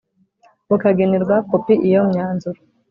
bukagenerwa 0.69 1.35
kopi 1.49 1.73
Iyo 1.87 2.01
myanzuro 2.09 2.59